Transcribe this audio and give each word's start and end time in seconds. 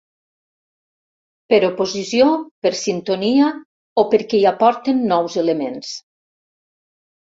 Per 1.53 1.59
oposició, 1.67 2.31
per 2.67 2.73
sintonia 2.81 3.53
o 4.01 4.09
perquè 4.17 4.43
hi 4.43 4.45
aporten 4.57 5.09
nous 5.15 5.41
elements. 5.49 5.97